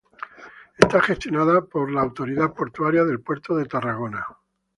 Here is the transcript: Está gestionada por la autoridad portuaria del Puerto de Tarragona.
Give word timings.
Está 0.79 0.99
gestionada 0.99 1.61
por 1.63 1.91
la 1.91 2.01
autoridad 2.01 2.55
portuaria 2.55 3.03
del 3.05 3.21
Puerto 3.21 3.55
de 3.55 3.65
Tarragona. 3.65 4.25